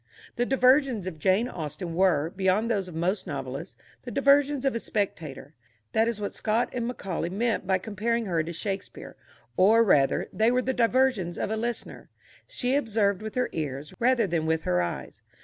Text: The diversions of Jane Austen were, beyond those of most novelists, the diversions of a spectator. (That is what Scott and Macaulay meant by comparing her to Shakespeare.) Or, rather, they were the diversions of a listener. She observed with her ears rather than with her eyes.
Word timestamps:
The 0.35 0.47
diversions 0.47 1.05
of 1.05 1.19
Jane 1.19 1.47
Austen 1.47 1.93
were, 1.93 2.31
beyond 2.31 2.71
those 2.71 2.87
of 2.87 2.95
most 2.95 3.27
novelists, 3.27 3.77
the 4.01 4.09
diversions 4.09 4.65
of 4.65 4.73
a 4.73 4.79
spectator. 4.79 5.53
(That 5.91 6.07
is 6.07 6.19
what 6.19 6.33
Scott 6.33 6.69
and 6.73 6.87
Macaulay 6.87 7.29
meant 7.29 7.67
by 7.67 7.77
comparing 7.77 8.25
her 8.25 8.41
to 8.41 8.51
Shakespeare.) 8.51 9.15
Or, 9.57 9.83
rather, 9.83 10.27
they 10.33 10.49
were 10.49 10.63
the 10.63 10.73
diversions 10.73 11.37
of 11.37 11.51
a 11.51 11.55
listener. 11.55 12.09
She 12.47 12.73
observed 12.73 13.21
with 13.21 13.35
her 13.35 13.49
ears 13.51 13.93
rather 13.99 14.25
than 14.25 14.47
with 14.47 14.63
her 14.63 14.81
eyes. 14.81 15.21